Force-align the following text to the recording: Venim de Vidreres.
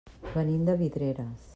Venim 0.37 0.65
de 0.69 0.77
Vidreres. 0.83 1.49